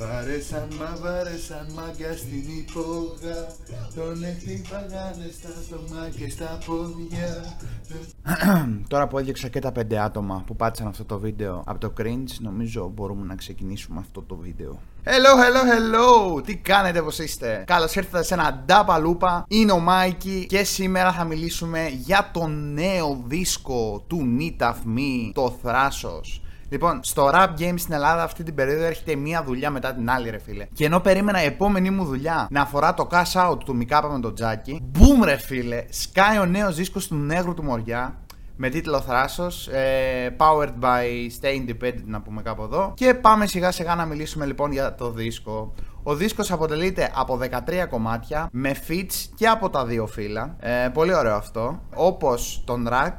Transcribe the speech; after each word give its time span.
Βάρεσαν 0.00 0.68
μα 0.78 0.96
βάρεσαν 1.00 1.66
μάγκα 1.74 2.16
στην 2.16 2.44
υπόγα 2.58 3.46
Τον 3.94 4.24
εκτύπαγανε 4.24 5.30
στα 5.38 5.48
στόμα 5.66 6.08
και 6.16 6.30
στα 6.30 6.58
πόδια 6.66 7.58
Τώρα 8.88 9.08
που 9.08 9.18
έδιωξα 9.18 9.48
και 9.48 9.58
τα 9.58 9.72
πέντε 9.72 9.98
άτομα 9.98 10.42
που 10.46 10.56
πάτησαν 10.56 10.86
αυτό 10.86 11.04
το 11.04 11.18
βίντεο 11.18 11.62
από 11.66 11.78
το 11.78 11.92
cringe, 12.00 12.30
νομίζω 12.38 12.90
μπορούμε 12.94 13.26
να 13.26 13.34
ξεκινήσουμε 13.34 14.00
αυτό 14.00 14.22
το 14.22 14.36
βίντεο. 14.36 14.80
Hello, 15.04 15.10
hello, 15.10 15.62
hello! 15.72 16.44
Τι 16.44 16.56
κάνετε, 16.56 17.02
πως 17.02 17.18
είστε; 17.18 17.64
Καλώς 17.66 17.94
ήρθατε 17.94 18.24
σε 18.24 18.34
ένα 18.34 18.62
ντάπα 18.66 18.98
λούπα. 18.98 19.44
Είναι 19.48 19.72
ο 19.72 19.78
Μάικη 19.78 20.46
και 20.48 20.64
σήμερα 20.64 21.12
θα 21.12 21.24
μιλήσουμε 21.24 21.88
για 21.88 22.30
το 22.32 22.46
νέο 22.46 23.22
δίσκο 23.26 24.04
του 24.06 24.36
Need 24.38 24.62
of 24.62 24.74
Me, 24.96 25.30
το 25.32 25.58
Θράσος. 25.62 26.42
Λοιπόν, 26.72 27.00
στο 27.02 27.30
rap 27.34 27.48
game 27.58 27.74
στην 27.76 27.92
Ελλάδα 27.92 28.22
αυτή 28.22 28.42
την 28.42 28.54
περίοδο 28.54 28.84
έρχεται 28.84 29.14
μία 29.14 29.44
δουλειά 29.44 29.70
μετά 29.70 29.94
την 29.94 30.10
άλλη, 30.10 30.30
ρε 30.30 30.38
φίλε. 30.38 30.66
Και 30.72 30.84
ενώ 30.84 31.00
περίμενα 31.00 31.42
η 31.42 31.46
επόμενη 31.46 31.90
μου 31.90 32.04
δουλειά 32.04 32.46
να 32.50 32.60
αφορά 32.60 32.94
το 32.94 33.08
cash 33.10 33.50
out 33.50 33.58
του 33.64 33.76
Μικάπα 33.76 34.08
με 34.08 34.20
τον 34.20 34.34
Τζάκι, 34.34 34.90
boom, 34.94 35.24
ρε 35.24 35.36
φίλε, 35.36 35.84
σκάει 35.88 36.38
ο 36.38 36.44
νέος 36.44 36.74
δίσκος 36.74 37.06
του 37.06 37.14
Νέγρου 37.14 37.54
του 37.54 37.62
Μοριά 37.62 38.18
με 38.56 38.68
τίτλο 38.68 39.00
Θράσος, 39.00 39.68
ε, 39.68 40.36
powered 40.36 40.72
by 40.80 41.28
Stay 41.40 41.68
Independent 41.68 42.04
να 42.04 42.20
πούμε 42.20 42.42
κάπου 42.42 42.62
εδώ. 42.62 42.92
Και 42.96 43.14
πάμε 43.14 43.46
σιγά 43.46 43.70
σιγά 43.70 43.94
να 43.94 44.04
μιλήσουμε 44.04 44.46
λοιπόν 44.46 44.72
για 44.72 44.94
το 44.94 45.10
δίσκο. 45.10 45.74
Ο 46.02 46.14
δίσκος 46.14 46.50
αποτελείται 46.50 47.12
από 47.14 47.36
13 47.36 47.86
κομμάτια 47.90 48.48
με 48.52 48.74
feats 48.88 49.28
και 49.34 49.46
από 49.46 49.70
τα 49.70 49.84
δύο 49.84 50.06
φύλλα. 50.06 50.56
Ε, 50.60 50.88
πολύ 50.92 51.14
ωραίο 51.14 51.34
αυτό. 51.34 51.80
Όπως 51.94 52.62
τον 52.66 52.88
Rack, 52.90 53.14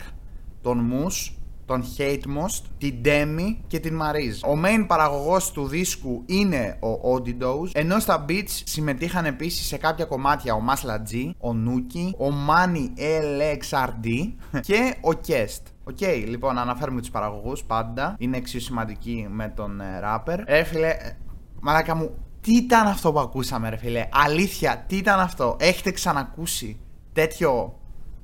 τον 0.62 0.92
Moose, 0.92 1.41
τον 1.66 1.84
Hate 1.98 2.14
Most, 2.14 2.64
την 2.78 2.96
Demi 3.06 3.56
και 3.68 3.80
την 3.80 4.00
Mariz. 4.02 4.50
Ο 4.50 4.62
main 4.66 4.86
παραγωγός 4.88 5.52
του 5.52 5.68
δίσκου 5.68 6.24
είναι 6.26 6.78
ο 6.80 7.14
Odidose, 7.14 7.70
ενώ 7.74 8.00
στα 8.00 8.26
beats 8.30 8.62
συμμετείχαν 8.64 9.26
επίσης 9.26 9.66
σε 9.66 9.78
κάποια 9.78 10.06
κομμάτια 10.06 10.54
ο 10.54 10.62
Masla 10.70 11.14
G, 11.14 11.32
ο 11.38 11.50
Nuki, 11.66 12.26
ο 12.26 12.34
Manny 12.50 13.00
LXRD 13.00 14.32
και 14.68 14.96
ο 15.02 15.20
Kest. 15.28 15.62
Ok, 15.84 15.98
okay, 16.00 16.24
λοιπόν, 16.28 16.58
αναφέρουμε 16.58 17.00
τους 17.00 17.10
παραγωγούς 17.10 17.64
πάντα. 17.64 18.16
Είναι 18.18 18.38
εξίσου 18.38 18.66
σημαντικοί 18.66 19.28
με 19.30 19.54
τον 19.56 19.82
ε, 19.82 20.00
rapper. 20.04 20.38
Ε, 20.46 20.64
φίλε, 20.64 20.90
ε, 20.90 21.18
μαλάκα 21.62 21.96
μου, 21.96 22.12
τι 22.42 22.56
ήταν 22.56 22.88
αυτό 22.88 23.12
που 23.12 23.20
ακούσαμε, 23.20 23.70
ρε 23.70 23.76
φίλε; 23.76 24.08
Αλήθεια, 24.12 24.86
τι 24.88 24.96
ήταν 24.96 25.20
αυτό; 25.20 25.56
Έχετε 25.60 25.92
ξανακούσει 25.92 26.80
τέτοιο 27.14 27.81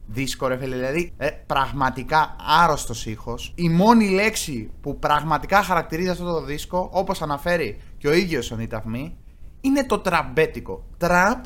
δίσκο, 0.08 0.48
ρε 0.48 0.58
φίλε. 0.58 0.76
Δηλαδή, 0.76 1.14
ε, 1.18 1.30
πραγματικά 1.30 2.36
άρρωστος 2.62 3.06
ήχος. 3.06 3.54
Η 3.56 3.70
μόνη 3.70 4.10
λέξη 4.10 4.72
που 4.82 5.00
πραγματικά 5.00 5.64
χαρακτηρίζει 5.64 6.10
αυτό 6.10 6.24
το 6.24 6.42
δίσκο, 6.42 6.90
όπως 6.94 7.22
αναφέρει 7.22 7.78
και 7.98 8.08
ο 8.08 8.14
ίδιος 8.14 8.52
ο 8.52 8.56
Νίταφμι, 8.56 9.18
είναι 9.62 9.86
το 9.86 10.00
τραμπέτικο. 10.00 10.84
Τραμπ 10.98 11.44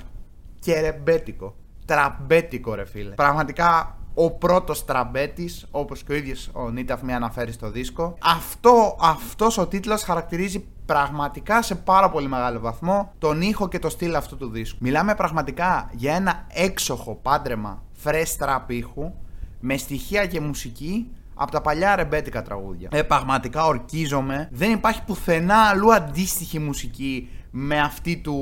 και 0.59 0.80
ρεμπέτικο. 0.80 1.56
Τραπμπέτικο, 1.86 2.75
ρε 2.76 2.86
φίλε. 2.86 3.14
Πραγματικά 3.16 3.98
ο 4.14 4.31
πρώτος 4.31 4.86
τραπμπέτης, 4.86 5.67
όπως 5.72 6.04
και 6.04 6.12
ο 6.12 6.16
ίδιος 6.16 6.50
ο 6.54 6.70
Νίταφμι 6.70 7.14
αναφέρει 7.14 7.52
στο 7.52 7.72
δίσκο. 7.72 8.17
Αυτό, 8.22 8.98
αυτός 9.02 9.58
ο 9.58 9.67
τίτλος 9.67 10.04
χαρακτηρίζει 10.04 10.66
πραγματικά 10.86 11.62
σε 11.62 11.76
πάρα 11.76 12.09
πολύ 12.09 12.28
μεγάλο 12.28 12.59
βαθμό 12.59 13.14
τον 13.17 13.42
ήχο 13.42 13.67
και 13.67 13.80
το 13.80 13.89
στυλ 13.89 14.16
αυτού 14.16 14.38
του 14.38 14.50
δίσκου. 14.50 14.78
Μιλάμε 14.82 15.16
πραγματικά 15.16 15.89
για 15.94 16.16
ένα 16.16 16.45
έξοχο 16.48 17.20
πάντρεμα 17.22 17.84
fresh 18.04 18.45
trap 18.45 18.62
ήχου 18.67 19.14
με 19.59 19.78
στοιχεία 19.78 20.26
και 20.26 20.39
μουσική 20.39 21.08
από 21.34 21.52
τα 21.52 21.62
παλιά 21.62 21.95
ρεμπέτικα 21.95 22.42
τραγούδια. 22.42 22.89
Ε, 22.92 23.02
πραγματικά 23.02 23.66
ορκίζομαι. 23.66 24.50
Δεν 24.52 24.72
υπάρχει 24.72 25.04
πουθενά 25.04 25.56
αλλού 25.56 25.94
αντίστοιχη 25.94 26.59
μουσική 26.59 27.30
με 27.52 27.80
αυτή 27.80 28.17
του, 28.17 28.38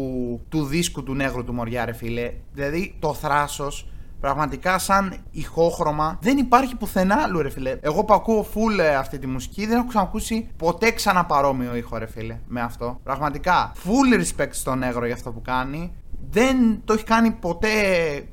του 0.50 0.66
δίσκου 0.66 1.03
του 1.03 1.14
Νέγρου 1.14 1.44
του 1.44 1.53
Μοριά, 1.53 1.86
ρε 1.86 1.94
φίλε. 1.94 2.34
Δηλαδή 2.53 2.95
το 3.00 3.14
θράσος 3.14 3.90
Πραγματικά 4.20 4.78
σαν 4.78 5.16
ηχόχρωμα 5.31 6.18
δεν 6.22 6.38
υπάρχει 6.38 6.75
πουθενά 6.75 7.16
άλλου 7.16 7.41
ρε 7.41 7.50
φίλε. 7.50 7.78
Εγώ 7.81 8.03
που 8.03 8.13
ακούω 8.13 8.46
full 8.53 8.80
ε, 8.80 8.96
αυτή 8.96 9.19
τη 9.19 9.28
μουσική 9.28 9.66
δεν 9.66 9.78
έχω 9.78 9.88
ξανακούσει 9.88 10.50
ποτέ 10.57 10.91
ξανά 10.91 11.25
παρόμοιο 11.25 11.75
ήχο 11.75 11.97
ρε 11.97 12.07
φίλε 12.07 12.40
με 12.47 12.62
αυτό. 12.62 13.00
Πραγματικά 13.03 13.72
full 13.85 14.22
respect 14.22 14.50
στον 14.52 14.78
Νέγρο 14.78 15.06
για 15.06 15.16
αυτό 15.16 15.31
που 15.31 15.41
κάνει 15.41 15.94
δεν 16.29 16.81
το 16.85 16.94
έχει 16.94 17.03
κάνει 17.03 17.31
ποτέ 17.31 17.69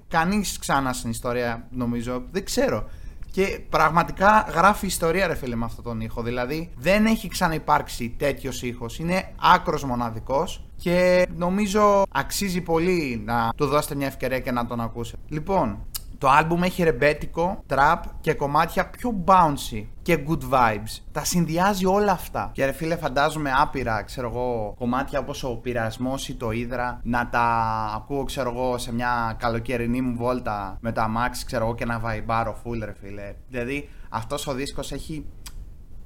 κανείς 0.09 0.59
ξανά 0.59 0.93
στην 0.93 1.11
ιστορία 1.11 1.67
νομίζω, 1.71 2.25
δεν 2.31 2.45
ξέρω. 2.45 2.89
Και 3.37 3.61
πραγματικά 3.69 4.47
γράφει 4.55 4.87
ιστορία 4.87 5.27
ρε 5.27 5.35
φίλε 5.35 5.57
με 5.57 5.65
αυτόν 5.65 5.85
τον 5.85 6.01
ήχο, 6.01 6.23
δηλαδή 6.23 6.71
δεν 6.77 7.07
έχει 7.07 7.29
ξαναυπάρξει 7.29 8.15
τέτοιος 8.19 8.63
ήχος, 8.63 8.99
είναι 8.99 9.33
άκρος 9.55 9.85
μοναδικός 9.85 10.65
και 10.77 11.27
νομίζω 11.37 12.03
αξίζει 12.11 12.61
πολύ 12.61 13.23
να 13.25 13.53
του 13.57 13.67
δώσετε 13.67 13.95
μια 13.95 14.07
ευκαιρία 14.07 14.41
και 14.41 14.51
να 14.51 14.67
τον 14.67 14.81
ακούσετε. 14.81 15.19
Λοιπόν, 15.29 15.79
το 16.19 16.29
άλμπουμ 16.29 16.63
έχει 16.63 16.83
ρεμπέτικο, 16.83 17.63
τραπ 17.67 18.05
και 18.21 18.35
κομμάτια 18.35 18.91
πιο 18.91 19.25
bouncy 19.27 19.85
και 20.03 20.25
good 20.29 20.51
vibes. 20.51 21.03
Τα 21.13 21.25
συνδυάζει 21.25 21.87
όλα 21.87 22.13
αυτά. 22.13 22.51
Και 22.53 22.65
ρε 22.65 22.73
φίλε, 22.73 22.97
φαντάζομαι 22.97 23.53
άπειρα, 23.57 24.03
ξέρω 24.03 24.29
εγώ, 24.29 24.75
κομμάτια 24.79 25.19
όπως 25.19 25.45
ο 25.45 25.57
πειρασμός 25.57 26.29
ή 26.29 26.35
το 26.35 26.51
ύδρα 26.51 27.01
να 27.03 27.29
τα 27.29 27.43
ακούω, 27.95 28.25
ξέρω 28.25 28.51
εγώ, 28.51 28.79
σε 28.79 28.93
μια 28.93 29.37
καλοκαιρινή 29.39 30.01
μου 30.01 30.17
βόλτα 30.17 30.79
με 30.81 30.93
τα 30.93 31.11
Max, 31.17 31.37
ξέρω 31.47 31.65
εγώ, 31.65 31.75
και 31.75 31.85
να 31.85 31.99
βαϊμπάρω 31.99 32.57
full, 32.65 32.79
ρε 32.85 32.95
φίλε. 33.01 33.35
Δηλαδή, 33.49 33.89
αυτός 34.09 34.47
ο 34.47 34.53
δίσκος 34.53 34.93
έχει 34.93 35.27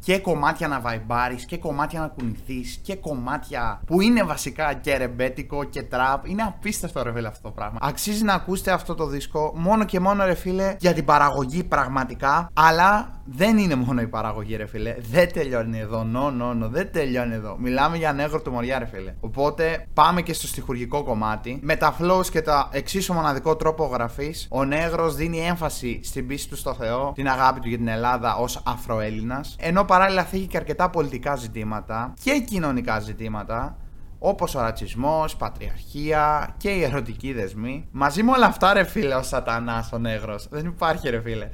και 0.04 0.18
κομμάτια 0.18 0.68
να 0.68 0.80
βαϊμπάρεις 0.80 1.44
και 1.44 1.58
κομμάτια 1.58 2.00
να 2.00 2.08
κουνηθείς 2.08 2.78
και 2.82 2.96
κομμάτια 2.96 3.80
που 3.86 4.00
είναι 4.00 4.22
βασικά 4.22 4.74
και 4.74 4.96
ρεμπέτικο 4.96 5.64
και 5.64 5.82
τραπ. 5.82 6.26
Είναι 6.26 6.42
απίστευτο 6.42 7.02
ρε 7.02 7.12
φίλε 7.12 7.28
αυτό 7.28 7.48
το 7.48 7.54
πράγμα. 7.54 7.78
Αξίζει 7.82 8.24
να 8.24 8.34
ακούσετε 8.34 8.70
αυτό 8.70 8.94
το 8.94 9.06
δίσκο 9.06 9.52
μόνο 9.56 9.84
και 9.84 10.00
μόνο 10.00 10.24
ρε 10.24 10.34
φίλε 10.34 10.76
για 10.78 10.92
την 10.92 11.04
παραγωγή 11.04 11.64
πραγματικά. 11.64 12.50
Αλλά 12.52 13.19
δεν 13.32 13.58
είναι 13.58 13.74
μόνο 13.74 14.00
η 14.00 14.06
παραγωγή 14.06 14.56
ρε 14.56 14.66
φίλε. 14.66 14.96
Δεν 15.10 15.32
τελειώνει 15.32 15.78
εδώ. 15.78 16.06
No, 16.14 16.42
no, 16.42 16.64
no. 16.64 16.68
Δεν 16.68 16.92
τελειώνει 16.92 17.34
εδώ. 17.34 17.56
Μιλάμε 17.58 17.96
για 17.96 18.12
νεύρο 18.12 18.42
του 18.42 18.50
μοριά 18.50 18.78
ρε 18.78 18.86
φίλε. 18.86 19.14
Οπότε 19.20 19.86
πάμε 19.94 20.22
και 20.22 20.32
στο 20.32 20.46
στοιχουργικό 20.46 21.02
κομμάτι. 21.02 21.58
Με 21.62 21.76
τα 21.76 21.96
flows 22.00 22.26
και 22.30 22.42
τα 22.42 22.68
εξίσου 22.72 23.12
μοναδικό 23.12 23.56
τρόπο 23.56 23.84
γραφής, 23.84 24.46
ο 24.50 24.64
Νέγρος 24.64 25.14
δίνει 25.14 25.38
έμφαση 25.38 26.00
στην 26.02 26.26
πίστη 26.26 26.48
του 26.48 26.56
στο 26.56 26.74
Θεό, 26.74 27.12
την 27.14 27.28
αγάπη 27.28 27.60
του 27.60 27.68
για 27.68 27.76
την 27.76 27.88
Ελλάδα 27.88 28.36
ως 28.36 28.62
Αφροέλληνας. 28.64 29.56
Ενώ 29.60 29.84
παράλληλα 29.84 30.24
θίγει 30.24 30.46
και 30.46 30.56
αρκετά 30.56 30.90
πολιτικά 30.90 31.36
ζητήματα 31.36 32.14
και 32.22 32.44
κοινωνικά 32.46 33.00
ζητήματα 33.00 33.76
όπως 34.22 34.54
ο 34.54 34.60
ρατσισμός, 34.60 35.36
πατριαρχία 35.36 36.54
και 36.56 36.70
οι 36.70 36.82
ερωτικοί 36.82 37.32
δεσμοί. 37.32 37.88
Μαζί 37.90 38.22
με 38.22 38.30
όλα 38.30 38.46
αυτά, 38.46 38.72
ρε 38.72 38.84
φίλε, 38.84 39.14
ο 39.14 39.22
Σατανάς 39.22 39.92
ο 39.92 39.98
Νέγρος. 39.98 40.48
Δεν 40.50 40.66
υπάρχει, 40.66 41.08
ρε 41.08 41.20
φίλε. 41.20 41.48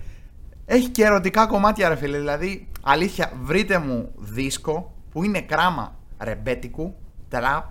Έχει 0.66 0.88
και 0.88 1.04
ερωτικά 1.04 1.46
κομμάτια, 1.46 1.88
ρε 1.88 1.96
φίλε. 1.96 2.18
Δηλαδή, 2.18 2.68
αλήθεια, 2.82 3.32
βρείτε 3.42 3.78
μου 3.78 4.12
δίσκο 4.16 4.94
που 5.10 5.24
είναι 5.24 5.40
κράμα 5.40 5.94
ρεμπέτικου, 6.18 6.94
τραπ, 7.28 7.64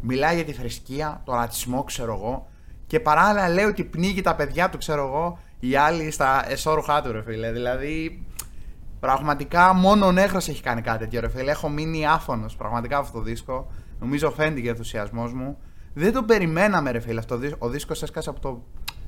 μιλάει 0.00 0.34
για 0.34 0.44
τη 0.44 0.52
θρησκεία, 0.52 1.20
το 1.24 1.34
ρατσισμό, 1.34 1.84
ξέρω 1.84 2.12
εγώ. 2.14 2.48
Και 2.86 3.00
παράλληλα 3.00 3.48
λέει 3.48 3.64
ότι 3.64 3.84
πνίγει 3.84 4.20
τα 4.20 4.34
παιδιά 4.34 4.68
του, 4.68 4.78
ξέρω 4.78 5.06
εγώ, 5.06 5.38
οι 5.60 5.76
άλλοι 5.76 6.10
στα 6.10 6.50
εσώρουχά 6.50 7.02
του, 7.02 7.12
ρε 7.12 7.22
φίλε. 7.22 7.52
Δηλαδή, 7.52 8.24
Πραγματικά 9.00 9.72
μόνο 9.72 10.06
ο 10.06 10.12
Νέγρο 10.12 10.36
έχει 10.36 10.62
κάνει 10.62 10.80
κάτι 10.80 10.98
τέτοιο, 10.98 11.20
ρε 11.20 11.28
φίλε. 11.28 11.50
Έχω 11.50 11.68
μείνει 11.68 12.06
άφωνος 12.06 12.56
πραγματικά 12.56 12.98
αυτό 12.98 13.18
το 13.18 13.24
δίσκο. 13.24 13.70
Νομίζω 14.00 14.30
φαίνεται 14.30 14.60
και 14.60 14.66
ο 14.66 14.70
ενθουσιασμός 14.70 15.32
μου. 15.32 15.58
Δεν 15.94 16.12
το 16.12 16.22
περιμέναμε, 16.22 16.90
ρε 16.90 17.00
φίλε. 17.00 17.18
Αυτό. 17.18 17.40
Ο 17.58 17.68
δίσκος 17.68 18.02
έσκασε 18.02 18.30
από 18.30 18.40
το 18.40 18.62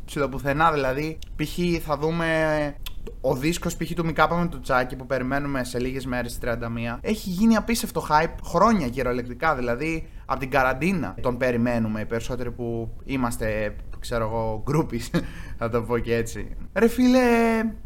ψιλοπουθενά. 0.05 0.73
Δηλαδή, 0.73 1.19
π.χ. 1.37 1.85
θα 1.85 1.99
δούμε 1.99 2.27
ο 3.21 3.35
δίσκος 3.35 3.77
π.χ. 3.77 3.93
του 3.93 4.05
Μικάπα 4.05 4.37
με 4.37 4.47
το 4.47 4.61
Τσάκι 4.61 4.97
που 4.97 5.07
περιμένουμε 5.07 5.65
σε 5.65 5.79
λίγες 5.79 6.07
μέρες 6.07 6.33
στις 6.33 6.51
31 6.51 6.57
έχει 7.01 7.31
γίνει 7.31 7.57
απίστευτο 7.57 8.07
hype 8.11 8.35
χρόνια 8.45 8.89
κυριολεκτικά. 8.89 9.55
Δηλαδή 9.55 10.09
από 10.25 10.41
την 10.41 10.51
καραντίνα 10.51 11.15
τον 11.21 11.37
περιμένουμε 11.37 12.01
οι 12.01 12.05
περισσότεροι 12.05 12.51
που 12.51 12.91
είμαστε, 13.05 13.77
ξέρω 13.99 14.25
εγώ, 14.25 14.63
γκρούπι, 14.65 15.01
θα 15.59 15.69
το 15.69 15.83
πω 15.83 15.99
και 15.99 16.15
έτσι. 16.15 16.57
Ρε 16.73 16.89
φίλε, 16.89 17.21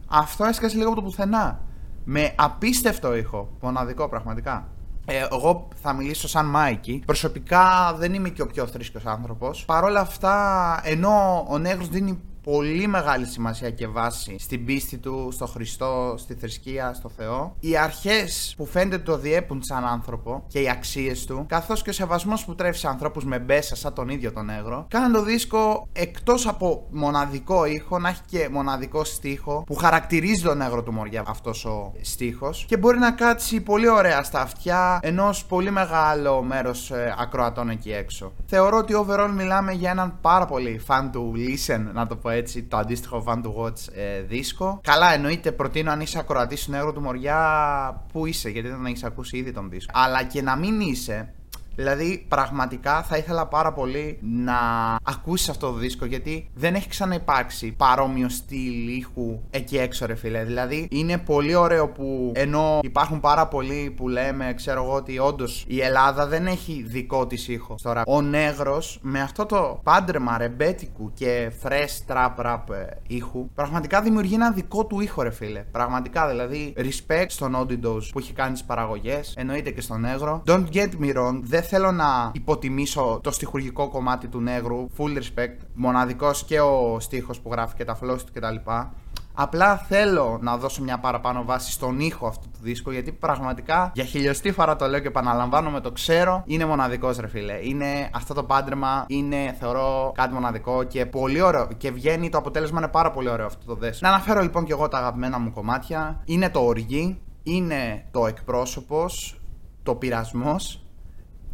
αυτό 0.09 0.45
έσκασε 0.45 0.77
λίγο 0.77 0.89
από 0.89 0.97
το 0.97 1.03
πουθενά 1.03 1.61
με 2.05 2.33
απίστευτο 2.37 3.17
ήχο. 3.17 3.57
Μοναδικό 3.61 4.09
πραγματικά. 4.09 4.69
Ε, 5.09 5.27
εγώ 5.33 5.69
θα 5.83 5.93
μιλήσω 5.93 6.29
σαν 6.29 6.47
Μάικη. 6.47 7.03
Προσωπικά 7.07 7.95
δεν 7.99 8.15
είμαι 8.15 8.29
και 8.29 8.43
ο 8.43 8.47
πιο 8.47 8.67
θρήσκος 8.67 9.07
άνθρωπος. 9.07 9.65
Παρ' 9.65 9.85
όλα 9.85 10.01
αυτά, 10.01 10.81
ενώ 10.85 11.47
ο 11.49 11.59
Νέγρος 11.59 11.89
δίνει 11.89 12.21
πολύ 12.53 12.87
μεγάλη 12.87 13.27
σημασία 13.27 13.71
και 13.71 13.87
βάση 13.87 14.37
στην 14.39 14.65
πίστη 14.65 14.99
του, 14.99 15.29
στο 15.33 15.47
Χριστό, 15.47 16.15
στη 16.19 16.35
θρησκεία, 16.35 16.95
στο 16.95 17.09
Θεό. 17.09 17.57
Οι 17.61 17.77
αρχές 17.77 18.55
που 18.57 18.67
φαίνεται 18.67 18.99
τον 18.99 19.19
διέπουν 19.19 19.63
σαν 19.63 19.85
άνθρωπο 19.85 20.45
και 20.49 20.61
οι 20.61 20.69
αξίες 20.69 21.25
του, 21.25 21.45
καθώς 21.49 21.83
και 21.83 21.91
ο 21.91 21.93
σεβασμός 21.93 22.45
που 22.45 22.55
τρέφει 22.55 22.79
σε 22.79 22.89
ανθρώπους 22.89 23.25
με 23.25 23.39
μπέσα 23.39 23.77
σαν 23.77 23.95
τον 23.95 24.09
ίδιο 24.09 24.33
τον 24.33 24.45
Νέγρο, 24.45 24.87
κάνουν 24.89 25.13
το 25.13 25.23
δίσκο 25.23 25.89
εκτός 25.93 26.47
από 26.47 26.87
μοναδικό 26.91 27.65
ήχο 27.65 27.99
να 27.99 28.09
έχει 28.09 28.21
και 28.27 28.49
μοναδικό 28.51 29.05
στίχο 29.05 29.65
που 29.67 29.75
χαρακτηρίζει 29.75 30.43
τον 30.43 30.57
Νέγρο 30.57 30.83
του 30.83 30.93
Μοριά 30.93 31.23
αυτός 31.27 31.65
ο 31.65 31.93
στίχος 32.01 32.65
και 32.69 32.77
μπορεί 32.77 32.99
να 32.99 33.11
κάτσει 33.11 33.61
πολύ 33.61 33.89
ωραία 33.89 34.23
στα 34.23 34.41
αυτιά 34.41 34.99
ενός 35.03 35.45
πολύ 35.45 35.71
μεγάλο 35.71 36.43
μέρος 36.43 36.91
ε, 36.91 37.15
ακροατών 37.19 37.69
εκεί 37.69 37.93
έξω. 37.93 38.33
Θεωρώ 38.47 38.77
ότι 38.77 38.95
overall 38.97 39.31
μιλάμε 39.35 39.73
για 39.73 39.91
έναν 39.91 40.19
πάρα 40.21 40.47
πολύ 40.47 40.81
fan 40.87 41.09
του 41.13 41.33
listen, 41.37 41.81
να 41.93 42.07
το 42.07 42.17
πω 42.17 42.31
έτσι, 42.37 42.63
το 42.63 42.77
αντίστοιχο 42.77 43.25
fan 43.27 43.41
του 43.43 43.55
watch 43.59 43.93
ε, 43.95 44.21
δίσκο. 44.21 44.81
Καλά, 44.83 45.13
εννοείται 45.13 45.53
προτείνω 45.53 45.91
αν 45.91 46.01
είσαι 46.01 46.19
ακροατής 46.19 46.65
του 46.65 46.71
Νέγρου 46.71 46.93
του 46.93 47.01
Μοριά, 47.01 48.05
που 48.13 48.27
είσαι, 48.27 48.49
γιατί 48.49 48.69
δεν 48.69 48.87
έχεις 48.87 49.05
ακούσει 49.05 49.37
ήδη 49.37 49.53
τον 49.53 49.71
δίσκο. 49.71 49.93
Αλλά 49.95 50.23
και 50.23 50.43
να 50.43 50.57
μην 50.57 50.81
είσαι, 50.81 51.35
Δηλαδή, 51.77 52.25
πραγματικά 52.29 53.03
θα 53.03 53.17
ήθελα 53.17 53.47
πάρα 53.47 53.73
πολύ 53.73 54.19
να 54.23 54.59
ακούσεις 55.03 55.49
αυτό 55.49 55.71
το 55.71 55.73
δίσκο 55.73 56.05
γιατί 56.05 56.51
δεν 56.55 56.75
έχει 56.75 56.89
ξαναυπάρξει 56.89 57.73
παρόμοιο 57.77 58.29
στυλ 58.29 58.97
ήχου 58.97 59.41
εκεί 59.51 59.79
έξω, 59.79 60.07
ρε 60.07 60.15
φίλε. 60.15 60.45
Δηλαδή, 60.45 60.89
είναι 60.91 61.19
πολύ 61.19 61.55
ωραίο 61.55 61.89
που 61.89 62.33
ενώ 62.35 62.79
υπάρχουν 62.83 63.21
πάρα 63.21 63.47
πολλοί 63.47 63.95
που 63.97 64.09
λέμε, 64.09 64.53
ξέρω 64.57 64.83
εγώ, 64.83 64.95
ότι 64.95 65.19
όντως 65.19 65.65
η 65.69 65.81
Ελλάδα 65.81 66.27
δεν 66.27 66.47
έχει 66.47 66.85
δικό 66.87 67.27
της 67.27 67.49
ήχο. 67.49 67.75
Τώρα, 67.83 68.03
ο 68.07 68.23
Νέγρος 68.23 68.99
με 69.03 69.21
αυτό 69.21 69.47
το 69.47 69.81
πάντρεμα 69.83 70.39
ρεμπέτικου 70.39 71.13
και 71.15 71.53
fresh 71.63 72.13
trap 72.13 72.35
rap 72.47 72.75
ε, 72.75 72.87
ήχου, 73.07 73.49
πραγματικά 73.55 74.03
δημιουργεί 74.03 74.35
ένα 74.35 74.51
δικό 74.51 74.87
του 74.87 75.01
ήχο, 75.01 75.23
ρε 75.23 75.31
φίλε. 75.31 75.61
Πραγματικά, 75.61 76.29
δηλαδή, 76.29 76.75
respect 76.77 77.27
στον 77.29 77.57
Audidos 77.57 78.03
που 78.13 78.19
έχει 78.19 78.33
κάνει 78.33 78.53
τις 78.53 78.65
παραγωγές, 78.65 79.35
εννοείται 79.37 79.71
και 79.71 79.81
στον 79.81 80.01
Νέγρο. 80.01 80.43
Don't 80.47 80.67
get 80.73 80.89
me 81.01 81.17
wrong, 81.17 81.41
δεν 81.43 81.63
θέλω 81.67 81.93
να 81.93 82.31
υποτιμήσω 82.33 83.21
το 83.23 83.31
στοιχουργικό 83.31 83.89
κομμάτι 83.89 84.29
του 84.29 84.41
Νέγρου. 84.41 84.89
Full 84.99 85.17
respect. 85.17 85.57
Μοναδικός 85.75 86.45
και 86.45 86.61
ο 86.61 86.97
στίχος 87.01 87.41
που 87.41 87.51
γράφει 87.53 87.75
και 87.75 87.85
τα 87.85 87.99
flows 88.03 88.19
του 88.19 88.33
κτλ. 88.33 88.71
Απλά 89.39 89.77
θέλω 89.77 90.39
να 90.43 90.57
δώσω 90.57 90.83
μια 90.83 90.99
παραπάνω 90.99 91.45
βάση 91.45 91.73
στον 91.73 92.01
ήχο 92.01 92.27
αυτού 92.27 92.51
του 92.51 92.59
δίσκου 92.63 92.91
γιατί 92.91 93.13
πραγματικά 93.13 93.91
για 93.95 94.05
χιλιοστή 94.05 94.53
φορά 94.53 94.77
το 94.77 94.87
λέω 94.87 95.01
και 95.01 95.07
επαναλαμβάνω 95.07 95.71
με 95.71 95.81
το 95.81 95.93
ξέρω 95.93 96.43
είναι 96.47 96.65
μοναδικός 96.65 97.17
ρε 97.19 97.29
φίλε. 97.29 97.59
Είναι 97.63 98.11
αυτό 98.13 98.35
το 98.35 98.43
πάντρεμα, 98.43 99.05
είναι 99.09 99.57
θεωρώ 99.59 100.13
κάτι 100.15 100.35
μοναδικό 100.35 100.85
και 100.85 101.07
πολύ 101.07 101.41
ωραίο 101.41 101.69
και 101.77 101.91
βγαίνει 101.91 102.29
το 102.29 102.39
αποτέλεσμα 102.39 102.79
είναι 102.79 102.89
πάρα 102.89 103.11
πολύ 103.11 103.29
ωραίο 103.29 103.47
αυτό 103.47 103.67
το 103.67 103.75
δέσο. 103.75 103.99
Να 104.03 104.09
αναφέρω 104.09 104.41
λοιπόν 104.41 104.65
και 104.65 104.73
εγώ 104.73 104.89
τα 104.89 104.99
αγαπημένα 104.99 105.39
μου 105.39 105.53
κομμάτια. 105.53 106.23
Είναι 106.25 106.51
το 106.51 106.61
οργή, 106.61 107.21
είναι 107.43 108.05
το 108.11 108.27
εκπρόσωπος, 108.27 109.41
το 109.83 109.95
πειρασμός, 109.95 110.86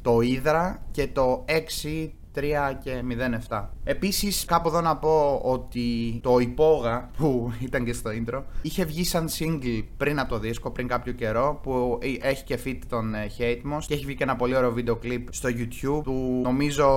το 0.03 0.21
Ήδρα 0.21 0.83
και 0.91 1.09
το 1.09 1.45
6 1.85 2.11
3 2.35 2.41
και 2.83 3.03
07. 3.49 3.69
Επίσης, 3.85 4.45
κάπου 4.45 4.69
εδώ 4.69 4.81
να 4.81 4.97
πω 4.97 5.41
ότι 5.45 6.19
το 6.23 6.39
Υπόγα, 6.39 7.11
που 7.17 7.53
ήταν 7.67 7.85
και 7.85 7.93
στο 7.93 8.11
intro, 8.11 8.43
είχε 8.63 8.85
βγει 8.85 9.05
σαν 9.05 9.29
single 9.39 9.85
πριν 9.97 10.19
από 10.19 10.29
το 10.29 10.39
δίσκο, 10.39 10.71
πριν 10.71 10.89
κάποιο 10.89 11.13
καιρό, 11.13 11.61
που 11.63 11.99
έχει 12.21 12.45
και 12.45 12.59
fit 12.65 12.79
τον 12.89 13.15
ε, 13.15 13.27
Hate 13.39 13.73
Moss 13.73 13.83
και 13.87 13.95
έχει 13.95 14.05
βγει 14.05 14.15
και 14.15 14.23
ένα 14.23 14.37
πολύ 14.37 14.57
ωραίο 14.57 14.73
βίντεο 14.73 14.97
κλιπ 14.97 15.35
στο 15.35 15.49
YouTube 15.49 16.03
που 16.05 16.41
νομίζω 16.45 16.89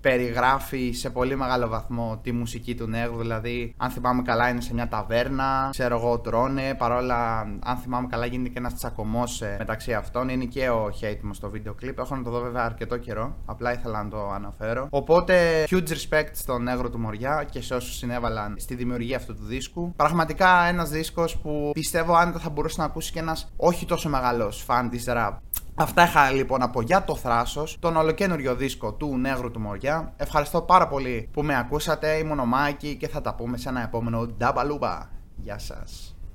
περιγράφει 0.00 0.92
σε 0.92 1.10
πολύ 1.10 1.36
μεγάλο 1.36 1.68
βαθμό 1.68 2.20
τη 2.22 2.32
μουσική 2.32 2.74
του 2.74 2.86
Νέγρου. 2.86 3.18
Δηλαδή, 3.18 3.74
αν 3.76 3.90
θυμάμαι 3.90 4.22
καλά, 4.22 4.48
είναι 4.48 4.60
σε 4.60 4.74
μια 4.74 4.88
ταβέρνα, 4.88 5.68
ξέρω 5.70 5.96
εγώ, 5.96 6.18
τρώνε. 6.18 6.74
Παρόλα, 6.78 7.40
αν 7.64 7.76
θυμάμαι 7.76 8.06
καλά, 8.10 8.26
γίνεται 8.26 8.48
και 8.48 8.58
ένας 8.58 8.74
τσακωμός 8.74 9.42
ε, 9.42 9.56
μεταξύ 9.58 9.92
αυτών. 9.92 10.28
Είναι 10.28 10.44
και 10.44 10.68
ο 10.68 10.90
Hate 11.00 11.28
Moss 11.28 11.30
στο 11.30 11.50
βίντεο 11.50 11.74
κλιπ. 11.74 11.98
Έχω 11.98 12.16
να 12.16 12.22
το 12.22 12.30
δω 12.30 12.40
βέβαια 12.40 12.64
αρκετό 12.64 12.96
καιρό. 12.96 13.36
Απλά 13.44 13.72
ήθελα 13.72 14.02
να 14.02 14.08
το 14.08 14.30
αναφέρω. 14.30 14.83
Οπότε, 14.90 15.64
huge 15.70 15.88
respect 15.88 16.30
στον 16.32 16.62
Νέγρο 16.62 16.90
του 16.90 16.98
Μοριά 16.98 17.46
και 17.50 17.62
σε 17.62 17.74
όσους 17.74 17.96
συνέβαλαν 17.96 18.54
στη 18.58 18.74
δημιουργία 18.74 19.16
αυτού 19.16 19.34
του 19.34 19.44
δίσκου. 19.44 19.92
Πραγματικά 19.96 20.64
ένας 20.64 20.90
δίσκος 20.90 21.38
που 21.38 21.70
πιστεύω 21.74 22.14
άνετα 22.14 22.38
θα 22.38 22.50
μπορούσε 22.50 22.80
να 22.80 22.86
ακούσει 22.86 23.12
και 23.12 23.18
ένας 23.18 23.52
όχι 23.56 23.86
τόσο 23.86 24.08
μεγάλο 24.08 24.50
φαν 24.50 24.90
της 24.90 25.04
rap. 25.08 25.32
Αυτά 25.74 26.04
είχα 26.04 26.30
λοιπόν 26.30 26.62
από 26.62 26.82
για 26.82 27.04
το 27.04 27.16
θράσος, 27.16 27.76
τον 27.80 27.96
ολοκένουργιο 27.96 28.54
δίσκο 28.54 28.92
του 28.92 29.16
Νέγρου 29.16 29.50
του 29.50 29.60
Μοριά. 29.60 30.12
Ευχαριστώ 30.16 30.62
πάρα 30.62 30.88
πολύ 30.88 31.28
που 31.32 31.42
με 31.42 31.58
ακούσατε. 31.58 32.12
Ήμουν 32.12 32.38
ο 32.38 32.44
Μάκη 32.44 32.96
και 32.96 33.08
θα 33.08 33.20
τα 33.20 33.34
πούμε 33.34 33.56
σε 33.56 33.68
ένα 33.68 33.82
επόμενο 33.82 34.26
Νταμπαλούμπα. 34.26 35.08
Γεια 35.36 35.58
σας. 35.58 36.13